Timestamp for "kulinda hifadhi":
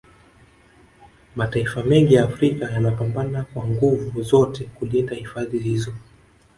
4.65-5.57